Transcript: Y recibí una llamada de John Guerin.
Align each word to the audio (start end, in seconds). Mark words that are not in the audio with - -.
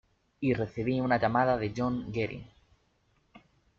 Y 0.39 0.55
recibí 0.55 0.99
una 0.99 1.19
llamada 1.19 1.57
de 1.59 1.71
John 1.77 2.11
Guerin. 2.11 2.47